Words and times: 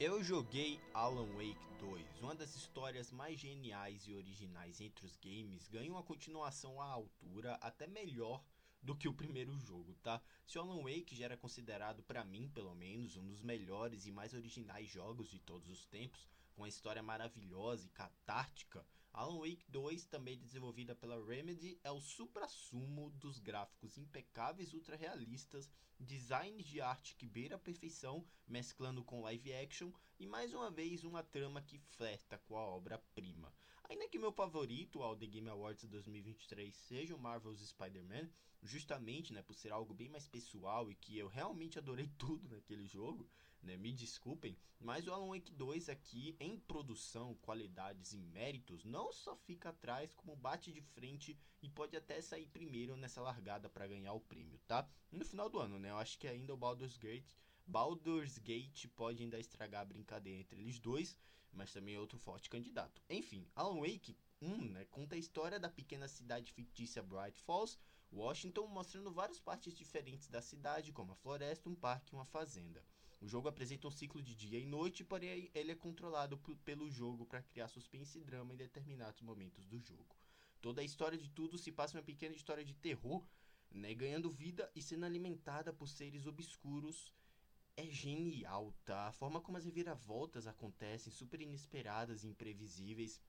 Eu 0.00 0.22
joguei 0.22 0.80
Alan 0.94 1.26
Wake 1.32 1.58
2, 1.80 2.20
uma 2.20 2.32
das 2.32 2.54
histórias 2.54 3.10
mais 3.10 3.36
geniais 3.40 4.06
e 4.06 4.14
originais 4.14 4.80
entre 4.80 5.04
os 5.04 5.16
games, 5.16 5.66
ganha 5.66 5.90
uma 5.90 6.04
continuação 6.04 6.80
à 6.80 6.84
altura, 6.84 7.54
até 7.54 7.84
melhor 7.88 8.40
do 8.80 8.94
que 8.94 9.08
o 9.08 9.12
primeiro 9.12 9.58
jogo, 9.58 9.96
tá? 9.96 10.22
Se 10.46 10.56
Alan 10.56 10.84
Wake 10.84 11.16
já 11.16 11.24
era 11.24 11.36
considerado, 11.36 12.00
para 12.04 12.24
mim 12.24 12.48
pelo 12.54 12.76
menos, 12.76 13.16
um 13.16 13.26
dos 13.26 13.42
melhores 13.42 14.06
e 14.06 14.12
mais 14.12 14.32
originais 14.34 14.88
jogos 14.88 15.28
de 15.28 15.40
todos 15.40 15.68
os 15.68 15.84
tempos, 15.86 16.28
com 16.58 16.64
uma 16.64 16.68
história 16.68 17.00
maravilhosa 17.00 17.86
e 17.86 17.90
catártica, 17.90 18.84
Alan 19.12 19.38
Wake 19.38 19.64
2, 19.68 20.06
também 20.06 20.36
desenvolvida 20.36 20.92
pela 20.92 21.24
Remedy, 21.24 21.78
é 21.84 21.92
o 21.92 22.00
supra-sumo 22.00 23.10
dos 23.10 23.38
gráficos 23.38 23.96
impecáveis 23.96 24.74
ultra 24.74 24.96
realistas, 24.96 25.70
design 26.00 26.60
de 26.64 26.80
arte 26.80 27.14
que 27.14 27.28
beira 27.28 27.54
a 27.54 27.60
perfeição, 27.60 28.26
mesclando 28.44 29.04
com 29.04 29.22
live 29.22 29.54
action 29.54 29.92
e 30.18 30.26
mais 30.26 30.52
uma 30.52 30.68
vez 30.68 31.04
uma 31.04 31.22
trama 31.22 31.62
que 31.62 31.78
flerta 31.78 32.38
com 32.38 32.58
a 32.58 32.66
obra-prima. 32.66 33.54
Ainda 33.88 34.08
que 34.08 34.18
meu 34.18 34.32
favorito 34.32 35.00
ao 35.00 35.16
The 35.16 35.26
Game 35.26 35.48
Awards 35.48 35.88
2023 35.88 36.74
seja 36.74 37.14
o 37.14 37.20
Marvel's 37.20 37.60
Spider-Man, 37.60 38.28
justamente 38.60 39.32
né, 39.32 39.42
por 39.42 39.54
ser 39.54 39.70
algo 39.70 39.94
bem 39.94 40.08
mais 40.08 40.26
pessoal 40.26 40.90
e 40.90 40.96
que 40.96 41.16
eu 41.16 41.28
realmente 41.28 41.78
adorei 41.78 42.10
tudo 42.18 42.48
naquele 42.48 42.84
jogo, 42.84 43.30
né, 43.62 43.76
me 43.76 43.92
desculpem, 43.92 44.56
mas 44.80 45.06
o 45.06 45.12
Alan 45.12 45.28
Wake 45.28 45.52
2 45.52 45.88
aqui 45.88 46.36
em 46.38 46.58
produção, 46.58 47.34
qualidades 47.42 48.12
e 48.12 48.18
méritos 48.18 48.84
não 48.84 49.12
só 49.12 49.36
fica 49.36 49.70
atrás, 49.70 50.12
como 50.14 50.36
bate 50.36 50.72
de 50.72 50.80
frente 50.80 51.36
e 51.60 51.68
pode 51.68 51.96
até 51.96 52.20
sair 52.20 52.46
primeiro 52.46 52.96
nessa 52.96 53.20
largada 53.20 53.68
para 53.68 53.88
ganhar 53.88 54.12
o 54.12 54.20
prêmio, 54.20 54.58
tá? 54.66 54.88
No 55.10 55.24
final 55.24 55.48
do 55.48 55.58
ano, 55.58 55.78
né? 55.78 55.90
Eu 55.90 55.98
acho 55.98 56.18
que 56.18 56.28
ainda 56.28 56.54
o 56.54 56.56
Baldur's 56.56 56.96
Gate, 56.96 57.34
Baldur's 57.66 58.38
Gate 58.38 58.86
pode 58.96 59.22
ainda 59.22 59.38
estragar 59.38 59.82
a 59.82 59.86
brincadeira 59.86 60.40
entre 60.40 60.60
eles 60.60 60.78
dois, 60.78 61.18
mas 61.52 61.72
também 61.72 61.96
é 61.96 62.00
outro 62.00 62.18
forte 62.18 62.48
candidato. 62.48 63.02
Enfim, 63.10 63.46
Alan 63.54 63.80
Wake 63.80 64.16
1, 64.40 64.70
né, 64.70 64.84
conta 64.86 65.16
a 65.16 65.18
história 65.18 65.58
da 65.58 65.68
pequena 65.68 66.06
cidade 66.06 66.52
fictícia 66.52 67.02
Bright 67.02 67.40
Falls, 67.42 67.78
Washington, 68.12 68.66
mostrando 68.68 69.12
várias 69.12 69.40
partes 69.40 69.74
diferentes 69.74 70.28
da 70.28 70.40
cidade, 70.40 70.92
como 70.92 71.12
a 71.12 71.16
floresta, 71.16 71.68
um 71.68 71.74
parque 71.74 72.14
e 72.14 72.16
uma 72.16 72.24
fazenda. 72.24 72.82
O 73.20 73.26
jogo 73.26 73.48
apresenta 73.48 73.88
um 73.88 73.90
ciclo 73.90 74.22
de 74.22 74.34
dia 74.34 74.58
e 74.60 74.66
noite, 74.66 75.02
porém 75.02 75.50
ele 75.52 75.72
é 75.72 75.74
controlado 75.74 76.38
pelo 76.64 76.88
jogo 76.88 77.26
para 77.26 77.42
criar 77.42 77.68
suspense 77.68 78.18
e 78.18 78.24
drama 78.24 78.54
em 78.54 78.56
determinados 78.56 79.20
momentos 79.20 79.66
do 79.66 79.80
jogo. 79.80 80.16
Toda 80.60 80.80
a 80.80 80.84
história 80.84 81.18
de 81.18 81.28
tudo 81.30 81.58
se 81.58 81.72
passa 81.72 81.96
uma 81.96 82.04
pequena 82.04 82.34
história 82.34 82.64
de 82.64 82.74
terror, 82.74 83.26
né, 83.70 83.92
ganhando 83.94 84.30
vida 84.30 84.70
e 84.74 84.80
sendo 84.80 85.04
alimentada 85.04 85.72
por 85.72 85.88
seres 85.88 86.26
obscuros. 86.26 87.12
É 87.76 87.86
genial, 87.90 88.72
tá? 88.84 89.08
A 89.08 89.12
forma 89.12 89.40
como 89.40 89.56
as 89.56 89.64
reviravoltas 89.64 90.46
acontecem, 90.46 91.12
super 91.12 91.40
inesperadas 91.40 92.24
e 92.24 92.28
imprevisíveis. 92.28 93.20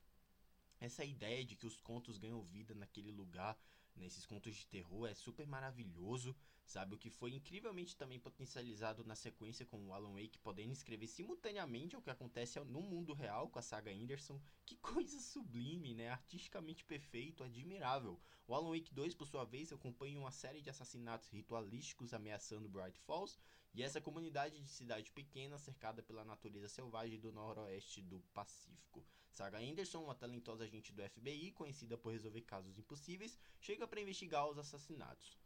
Essa 0.80 1.04
ideia 1.04 1.44
de 1.44 1.56
que 1.56 1.66
os 1.66 1.80
contos 1.80 2.16
ganham 2.16 2.42
vida 2.42 2.74
naquele 2.74 3.12
lugar, 3.12 3.56
nesses 3.94 4.24
contos 4.24 4.56
de 4.56 4.66
terror, 4.66 5.06
é 5.06 5.14
super 5.14 5.46
maravilhoso 5.46 6.34
sabe? 6.70 6.94
O 6.94 6.98
que 6.98 7.10
foi 7.10 7.34
incrivelmente 7.34 7.96
também 7.96 8.20
potencializado 8.20 9.04
na 9.04 9.16
sequência 9.16 9.66
com 9.66 9.84
o 9.84 9.92
Alan 9.92 10.12
Wake 10.12 10.38
podendo 10.38 10.72
escrever 10.72 11.08
simultaneamente 11.08 11.96
o 11.96 12.00
que 12.00 12.10
acontece 12.10 12.60
no 12.60 12.80
mundo 12.80 13.12
real 13.12 13.48
com 13.48 13.58
a 13.58 13.62
saga 13.62 13.90
Anderson. 13.90 14.40
Que 14.64 14.76
coisa 14.94 15.18
sublime, 15.18 15.94
né? 15.94 16.10
Artisticamente 16.10 16.84
perfeito, 16.84 17.42
admirável. 17.42 18.20
O 18.46 18.54
Alan 18.54 18.70
Wake 18.70 18.94
2, 18.94 19.14
por 19.16 19.26
sua 19.26 19.44
vez, 19.44 19.72
acompanha 19.72 20.18
uma 20.18 20.30
série 20.30 20.62
de 20.62 20.70
assassinatos 20.70 21.28
ritualísticos 21.28 22.14
ameaçando 22.14 22.68
Bright 22.68 23.00
Falls 23.00 23.36
e 23.74 23.82
essa 23.82 24.00
comunidade 24.00 24.60
de 24.60 24.68
cidade 24.68 25.10
pequena 25.10 25.58
cercada 25.58 26.02
pela 26.02 26.24
natureza 26.24 26.68
selvagem 26.68 27.18
do 27.18 27.32
noroeste 27.32 28.00
do 28.00 28.20
Pacífico. 28.32 29.04
Saga 29.28 29.58
Anderson, 29.58 30.04
uma 30.04 30.14
talentosa 30.14 30.64
agente 30.64 30.92
do 30.92 31.02
FBI 31.02 31.52
conhecida 31.52 31.98
por 31.98 32.12
resolver 32.12 32.42
casos 32.42 32.78
impossíveis, 32.78 33.38
chega 33.60 33.86
para 33.86 34.00
investigar 34.00 34.48
os 34.48 34.58
assassinatos. 34.58 35.38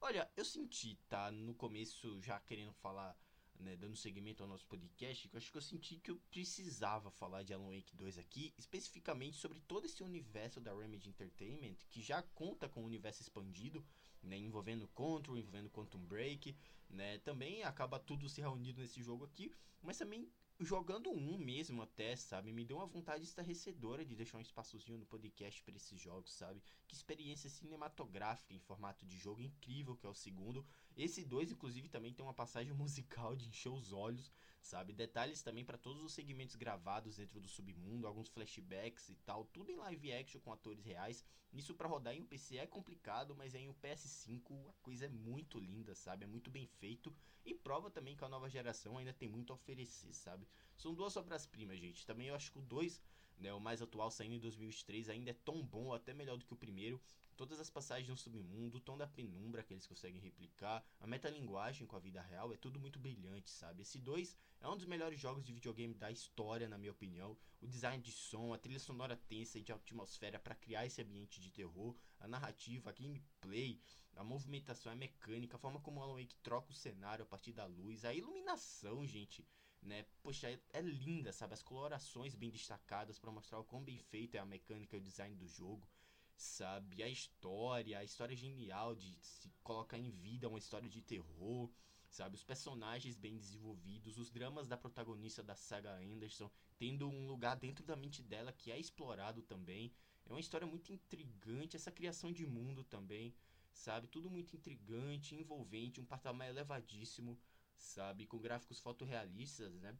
Olha, 0.00 0.30
eu 0.36 0.44
senti, 0.44 0.96
tá, 1.08 1.30
no 1.30 1.54
começo, 1.54 2.20
já 2.20 2.38
querendo 2.40 2.72
falar, 2.74 3.16
né, 3.58 3.76
dando 3.76 3.96
seguimento 3.96 4.42
ao 4.42 4.48
nosso 4.48 4.66
podcast, 4.66 5.28
eu 5.32 5.36
acho 5.38 5.50
que 5.50 5.56
eu 5.56 5.62
senti 5.62 5.96
que 5.96 6.10
eu 6.10 6.20
precisava 6.30 7.10
falar 7.10 7.42
de 7.42 7.54
Alan 7.54 7.74
Wake 7.74 7.96
2 7.96 8.18
aqui, 8.18 8.54
especificamente 8.58 9.36
sobre 9.36 9.58
todo 9.60 9.86
esse 9.86 10.02
universo 10.02 10.60
da 10.60 10.74
Remedy 10.74 11.08
Entertainment, 11.08 11.76
que 11.90 12.02
já 12.02 12.22
conta 12.22 12.68
com 12.68 12.82
um 12.82 12.86
universo 12.86 13.22
expandido, 13.22 13.84
né, 14.22 14.36
envolvendo 14.36 14.86
Control, 14.88 15.38
envolvendo 15.38 15.70
Quantum 15.70 16.04
Break, 16.04 16.54
né, 16.90 17.18
também 17.18 17.64
acaba 17.64 17.98
tudo 17.98 18.28
se 18.28 18.40
reunindo 18.40 18.80
nesse 18.80 19.02
jogo 19.02 19.24
aqui, 19.24 19.50
mas 19.82 19.96
também 19.98 20.30
jogando 20.58 21.10
um 21.10 21.36
mesmo 21.36 21.82
até, 21.82 22.16
sabe? 22.16 22.52
Me 22.52 22.64
deu 22.64 22.78
uma 22.78 22.86
vontade 22.86 23.24
estarrecedora 23.24 24.04
de 24.04 24.14
deixar 24.14 24.38
um 24.38 24.42
espaçozinho 24.42 24.98
no 24.98 25.04
podcast 25.04 25.62
para 25.62 25.76
esses 25.76 26.00
jogos, 26.00 26.32
sabe? 26.32 26.62
Que 26.88 26.94
experiência 26.94 27.50
cinematográfica 27.50 28.54
em 28.54 28.58
formato 28.58 29.04
de 29.04 29.18
jogo 29.18 29.42
incrível 29.42 29.96
que 29.96 30.06
é 30.06 30.08
o 30.08 30.14
segundo. 30.14 30.66
Esse 30.96 31.24
dois, 31.24 31.50
inclusive, 31.50 31.88
também 31.88 32.12
tem 32.12 32.24
uma 32.24 32.34
passagem 32.34 32.72
musical 32.74 33.36
de 33.36 33.48
encher 33.48 33.68
os 33.68 33.92
olhos, 33.92 34.32
sabe? 34.66 34.92
Detalhes 34.92 35.42
também 35.42 35.64
para 35.64 35.78
todos 35.78 36.02
os 36.02 36.12
segmentos 36.12 36.56
gravados 36.56 37.16
dentro 37.16 37.40
do 37.40 37.48
submundo, 37.48 38.06
alguns 38.06 38.28
flashbacks 38.28 39.08
e 39.08 39.14
tal, 39.16 39.44
tudo 39.46 39.70
em 39.70 39.76
live 39.76 40.12
action 40.12 40.40
com 40.40 40.52
atores 40.52 40.84
reais. 40.84 41.24
Isso 41.52 41.74
para 41.74 41.88
rodar 41.88 42.14
em 42.14 42.20
um 42.20 42.26
PC 42.26 42.58
é 42.58 42.66
complicado, 42.66 43.34
mas 43.34 43.54
em 43.54 43.68
um 43.68 43.74
PS5 43.74 44.68
a 44.68 44.72
coisa 44.82 45.06
é 45.06 45.08
muito 45.08 45.58
linda, 45.58 45.94
sabe? 45.94 46.24
É 46.24 46.26
muito 46.26 46.50
bem 46.50 46.66
feito 46.66 47.14
e 47.44 47.54
prova 47.54 47.90
também 47.90 48.16
que 48.16 48.24
a 48.24 48.28
nova 48.28 48.50
geração 48.50 48.98
ainda 48.98 49.12
tem 49.12 49.28
muito 49.28 49.52
a 49.52 49.56
oferecer, 49.56 50.12
sabe? 50.12 50.46
São 50.76 50.94
duas 50.94 51.16
obras-primas, 51.16 51.78
gente. 51.78 52.04
Também 52.04 52.26
eu 52.26 52.34
acho 52.34 52.50
que 52.50 52.58
o 52.58 52.62
2, 52.62 53.00
né, 53.38 53.52
o 53.52 53.60
mais 53.60 53.82
atual 53.82 54.10
saindo 54.10 54.34
em 54.34 54.40
2023, 54.40 55.08
ainda 55.08 55.30
é 55.30 55.34
tão 55.34 55.62
bom, 55.62 55.92
até 55.92 56.12
melhor 56.12 56.36
do 56.36 56.44
que 56.44 56.52
o 56.52 56.56
primeiro. 56.56 57.00
Todas 57.36 57.60
as 57.60 57.68
passagens 57.68 58.08
no 58.08 58.16
submundo, 58.16 58.78
o 58.78 58.80
tom 58.80 58.96
da 58.96 59.06
penumbra 59.06 59.62
que 59.62 59.74
eles 59.74 59.86
conseguem 59.86 60.20
replicar, 60.20 60.82
a 60.98 61.06
metalinguagem 61.06 61.86
com 61.86 61.94
a 61.94 61.98
vida 61.98 62.22
real, 62.22 62.50
é 62.52 62.56
tudo 62.56 62.80
muito 62.80 62.98
brilhante, 62.98 63.50
sabe? 63.50 63.82
Esse 63.82 63.98
2 63.98 64.34
é 64.60 64.68
um 64.68 64.76
dos 64.76 64.86
melhores 64.86 65.20
jogos 65.20 65.44
de 65.44 65.52
videogame 65.52 65.92
da 65.94 66.10
história, 66.10 66.66
na 66.66 66.78
minha 66.78 66.92
opinião. 66.92 67.36
O 67.60 67.66
design 67.66 68.02
de 68.02 68.10
som, 68.10 68.54
a 68.54 68.58
trilha 68.58 68.80
sonora 68.80 69.16
tensa 69.28 69.58
e 69.58 69.62
de 69.62 69.70
atmosfera 69.70 70.38
para 70.38 70.54
criar 70.54 70.86
esse 70.86 71.02
ambiente 71.02 71.38
de 71.38 71.50
terror, 71.50 71.94
a 72.18 72.26
narrativa, 72.26 72.88
a 72.88 72.92
gameplay, 72.92 73.78
a 74.16 74.24
movimentação, 74.24 74.90
a 74.90 74.96
mecânica, 74.96 75.56
a 75.56 75.60
forma 75.60 75.78
como 75.80 76.00
o 76.00 76.02
Alan 76.02 76.14
Wake 76.14 76.36
troca 76.36 76.70
o 76.70 76.74
cenário 76.74 77.22
a 77.22 77.26
partir 77.26 77.52
da 77.52 77.66
luz, 77.66 78.04
a 78.04 78.14
iluminação, 78.14 79.06
gente, 79.06 79.46
né? 79.86 80.04
Poxa, 80.22 80.50
é, 80.50 80.60
é 80.72 80.80
linda, 80.80 81.32
sabe? 81.32 81.54
As 81.54 81.62
colorações 81.62 82.34
bem 82.34 82.50
destacadas 82.50 83.18
para 83.18 83.30
mostrar 83.30 83.58
o 83.58 83.64
quão 83.64 83.82
bem 83.82 83.98
feito 83.98 84.34
é 84.34 84.38
a 84.38 84.44
mecânica 84.44 84.96
e 84.96 84.98
o 84.98 85.02
design 85.02 85.34
do 85.34 85.46
jogo, 85.46 85.88
sabe? 86.36 87.02
A 87.02 87.08
história, 87.08 87.98
a 87.98 88.04
história 88.04 88.36
genial 88.36 88.94
de 88.94 89.16
se 89.20 89.50
colocar 89.62 89.98
em 89.98 90.10
vida 90.10 90.48
uma 90.48 90.58
história 90.58 90.88
de 90.88 91.00
terror, 91.00 91.70
sabe? 92.08 92.34
Os 92.34 92.44
personagens 92.44 93.16
bem 93.16 93.36
desenvolvidos, 93.36 94.18
os 94.18 94.30
dramas 94.30 94.68
da 94.68 94.76
protagonista 94.76 95.42
da 95.42 95.54
saga 95.54 95.96
Anderson 95.98 96.50
tendo 96.76 97.08
um 97.08 97.26
lugar 97.26 97.56
dentro 97.56 97.84
da 97.84 97.96
mente 97.96 98.22
dela 98.22 98.52
que 98.52 98.70
é 98.70 98.78
explorado 98.78 99.42
também. 99.42 99.92
É 100.26 100.32
uma 100.32 100.40
história 100.40 100.66
muito 100.66 100.92
intrigante, 100.92 101.76
essa 101.76 101.90
criação 101.90 102.32
de 102.32 102.44
mundo 102.44 102.82
também 102.84 103.34
sabe? 103.76 104.08
Tudo 104.08 104.30
muito 104.30 104.56
intrigante, 104.56 105.34
envolvente, 105.34 106.00
um 106.00 106.04
patamar 106.04 106.48
elevadíssimo, 106.48 107.38
sabe? 107.76 108.26
Com 108.26 108.38
gráficos 108.38 108.80
fotorrealistas, 108.80 109.74
né? 109.76 109.96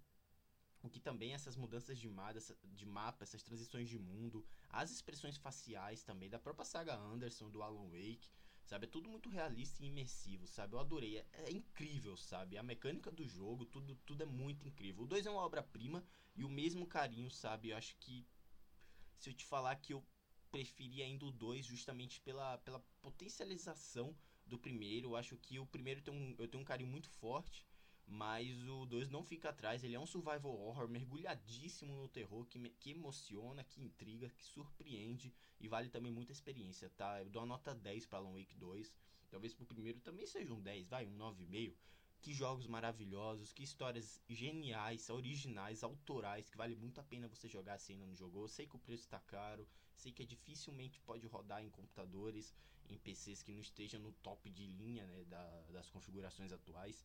O 0.82 0.88
que 0.88 1.00
também 1.00 1.34
essas 1.34 1.56
mudanças 1.56 1.98
de 1.98 2.09
mapa, 2.09 2.38
de 2.64 2.87
mapa, 2.87 3.25
essas 3.25 3.42
transições 3.42 3.88
de 3.88 3.98
mundo, 3.98 4.47
as 4.69 4.91
expressões 4.91 5.37
faciais 5.37 6.03
também 6.03 6.31
da 6.31 6.38
própria 6.38 6.64
saga 6.64 6.94
Anderson, 6.94 7.50
do 7.50 7.62
Alan 7.62 7.88
Wake, 7.88 8.31
sabe? 8.64 8.87
É 8.87 8.88
tudo 8.88 9.08
muito 9.08 9.28
realista 9.28 9.82
e 9.82 9.87
imersivo, 9.87 10.46
sabe? 10.46 10.75
Eu 10.75 10.81
adorei, 10.81 11.19
é, 11.19 11.26
é 11.32 11.50
incrível, 11.50 12.17
sabe? 12.17 12.58
A 12.58 12.62
mecânica 12.62 13.11
do 13.11 13.26
jogo, 13.26 13.64
tudo, 13.64 13.96
tudo 14.06 14.23
é 14.23 14.26
muito 14.26 14.67
incrível. 14.67 15.05
O 15.05 15.06
2 15.06 15.26
é 15.26 15.31
uma 15.31 15.43
obra-prima 15.43 16.05
e 16.34 16.44
o 16.44 16.49
mesmo 16.49 16.87
carinho, 16.87 17.31
sabe? 17.31 17.70
Eu 17.70 17.76
acho 17.76 17.96
que 17.96 18.26
se 19.17 19.31
eu 19.31 19.34
te 19.34 19.44
falar 19.44 19.76
que 19.76 19.93
eu 19.93 20.05
preferi 20.50 21.02
ainda 21.02 21.25
o 21.25 21.31
2 21.31 21.64
justamente 21.64 22.20
pela, 22.20 22.58
pela 22.58 22.81
potencialização 23.00 24.17
do 24.46 24.58
primeiro. 24.58 25.10
Eu 25.10 25.16
acho 25.16 25.37
que 25.37 25.58
o 25.58 25.66
primeiro 25.66 26.00
tem 26.00 26.14
um, 26.14 26.34
eu 26.38 26.48
tenho 26.48 26.62
um 26.62 26.66
carinho 26.66 26.88
muito 26.88 27.08
forte, 27.08 27.66
mas 28.06 28.48
o 28.69 28.87
2 28.87 29.08
não 29.10 29.25
fica 29.25 29.50
atrás. 29.50 29.82
Ele 29.82 29.94
é 29.94 30.00
um 30.00 30.06
survival 30.06 30.58
horror 30.58 30.88
mergulhadíssimo 30.88 31.94
no 31.94 32.08
terror, 32.08 32.46
que, 32.46 32.58
me, 32.58 32.70
que 32.70 32.90
emociona, 32.90 33.64
que 33.64 33.81
intriga, 33.81 34.31
que 34.31 34.44
surpreende 34.44 35.34
e 35.60 35.69
vale 35.69 35.88
também 35.88 36.12
muita 36.12 36.32
experiência, 36.32 36.90
tá? 36.90 37.20
Eu 37.20 37.31
dou 37.31 37.43
uma 37.43 37.48
nota 37.48 37.75
10 37.75 38.06
para 38.06 38.19
Alan 38.19 38.32
Wake 38.32 38.54
2. 38.56 38.94
Talvez 39.28 39.52
pro 39.52 39.66
primeiro 39.66 40.00
também 40.00 40.26
seja 40.26 40.54
um 40.54 40.60
10, 40.60 40.88
vai, 40.88 41.06
um 41.06 41.16
9,5. 41.16 41.75
Que 42.22 42.32
jogos 42.32 42.66
maravilhosos, 42.66 43.52
que 43.52 43.62
histórias 43.62 44.20
geniais, 44.28 45.10
originais, 45.10 45.82
autorais, 45.82 46.49
que 46.49 46.56
vale 46.56 46.75
muito 46.75 47.00
a 47.00 47.04
pena 47.04 47.28
você 47.28 47.49
jogar 47.49 47.78
se 47.78 47.92
ainda 47.92 48.06
não 48.06 48.16
jogou. 48.16 48.49
Sei 48.49 48.66
que 48.66 48.76
o 48.76 48.81
preço 48.81 49.04
está 49.04 49.20
caro, 49.20 49.69
sei 49.94 50.12
que 50.12 50.25
dificilmente 50.25 51.00
pode 51.00 51.26
rodar 51.26 51.62
em 51.62 51.70
computadores, 51.70 52.54
em 52.88 52.99
PCs 52.99 53.43
que 53.43 53.53
não 53.53 53.61
estejam 53.61 54.00
no 54.00 54.12
top 54.12 54.49
de 54.50 54.67
linha 54.67 55.06
né, 55.06 55.25
da, 55.25 55.62
das 55.73 55.91
configurações 55.91 56.53
atuais. 56.53 57.05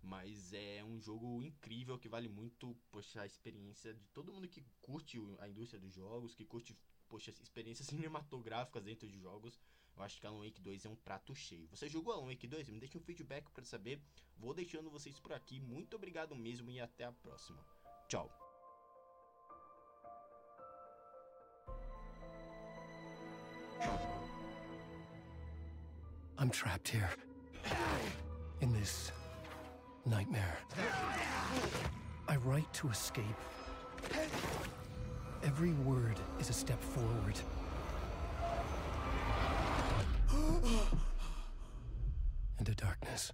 Mas 0.00 0.52
é 0.52 0.82
um 0.84 1.00
jogo 1.00 1.42
incrível 1.42 1.98
que 1.98 2.08
vale 2.08 2.28
muito, 2.28 2.76
poxa, 2.90 3.22
a 3.22 3.26
experiência 3.26 3.92
de 3.94 4.06
todo 4.08 4.32
mundo 4.32 4.48
que 4.48 4.64
curte 4.80 5.18
a 5.40 5.48
indústria 5.48 5.80
dos 5.80 5.92
jogos, 5.92 6.34
que 6.34 6.44
curte, 6.44 6.76
poxa, 7.08 7.30
experiências 7.42 7.88
cinematográficas 7.88 8.84
dentro 8.84 9.08
de 9.08 9.18
jogos. 9.18 9.58
Eu 9.96 10.04
acho 10.04 10.20
que 10.20 10.26
Alan 10.26 10.44
Wake 10.44 10.60
2 10.60 10.84
é 10.84 10.88
um 10.88 10.94
prato 10.94 11.34
cheio. 11.34 11.66
Você 11.68 11.88
jogou 11.88 12.12
Alan 12.12 12.26
Wake 12.26 12.46
2? 12.46 12.68
Me 12.68 12.78
deixe 12.78 12.96
um 12.96 13.00
feedback 13.00 13.50
para 13.50 13.64
saber. 13.64 14.00
Vou 14.36 14.54
deixando 14.54 14.88
vocês 14.90 15.18
por 15.18 15.32
aqui. 15.32 15.58
Muito 15.58 15.96
obrigado 15.96 16.36
mesmo 16.36 16.70
e 16.70 16.80
até 16.80 17.04
a 17.04 17.12
próxima. 17.12 17.58
Tchau. 18.08 18.47
I'm 26.40 26.50
trapped 26.50 26.88
here. 26.88 27.10
In 28.60 28.72
this 28.72 29.10
nightmare. 30.06 30.58
I 32.28 32.36
write 32.36 32.72
to 32.74 32.88
escape. 32.90 33.24
Every 35.42 35.72
word 35.72 36.16
is 36.38 36.48
a 36.48 36.52
step 36.52 36.80
forward. 36.80 37.34
Into 42.60 42.74
darkness. 42.74 43.32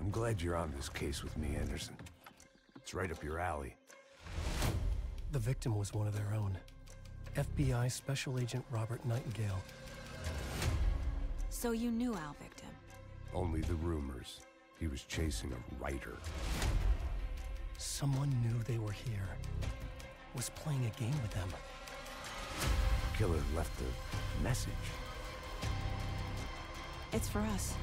I'm 0.00 0.10
glad 0.10 0.42
you're 0.42 0.56
on 0.56 0.72
this 0.76 0.90
case 0.90 1.22
with 1.22 1.38
me, 1.38 1.56
Anderson. 1.56 1.94
It's 2.76 2.92
right 2.92 3.10
up 3.10 3.24
your 3.24 3.38
alley. 3.38 3.74
The 5.32 5.38
victim 5.38 5.76
was 5.76 5.94
one 5.94 6.06
of 6.06 6.14
their 6.14 6.34
own. 6.34 6.58
FBI 7.36 7.90
Special 7.90 8.38
Agent 8.38 8.64
Robert 8.70 9.02
Nightingale. 9.06 9.62
So 11.60 11.72
you 11.72 11.90
knew 11.90 12.14
Al 12.14 12.36
Victim? 12.40 12.68
Only 13.34 13.62
the 13.62 13.74
rumors. 13.74 14.42
He 14.78 14.86
was 14.86 15.02
chasing 15.02 15.52
a 15.52 15.82
writer. 15.82 16.16
Someone 17.78 18.30
knew 18.44 18.62
they 18.62 18.78
were 18.78 18.92
here. 18.92 19.28
Was 20.36 20.50
playing 20.50 20.86
a 20.86 21.00
game 21.00 21.20
with 21.20 21.32
them. 21.32 21.48
Killer 23.16 23.42
left 23.56 23.72
a 23.80 24.40
message. 24.44 24.70
It's 27.12 27.28
for 27.28 27.40
us. 27.40 27.74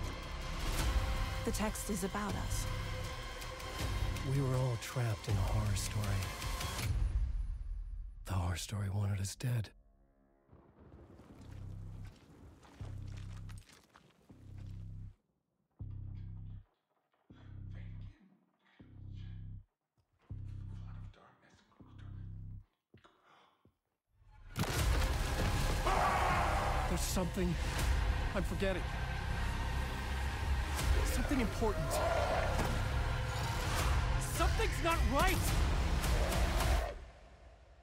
The 1.43 1.51
text 1.51 1.89
is 1.89 2.05
about 2.05 2.33
us. 2.47 2.65
We 4.33 4.41
were 4.41 4.55
all 4.55 4.77
trapped 4.81 5.27
in 5.27 5.33
a 5.33 5.47
horror 5.51 5.75
story. 5.75 6.21
The 8.23 8.33
horror 8.35 8.55
story 8.55 8.87
wanted 8.89 9.19
us 9.19 9.35
dead. 9.35 9.71
There's 26.95 27.07
something 27.07 27.53
I'm 28.33 28.43
forgetting. 28.43 28.81
Something 31.03 31.41
important. 31.41 31.91
Something's 34.21 34.81
not 34.81 34.97
right! 35.11 35.35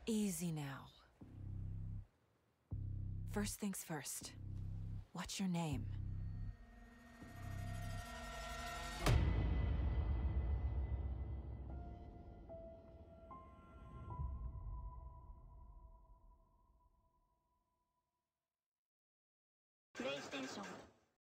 Easy 0.06 0.50
now. 0.50 0.86
First 3.32 3.60
things 3.60 3.84
first. 3.86 4.32
What's 5.12 5.38
your 5.38 5.50
name? 5.50 5.84
station. 20.22 20.81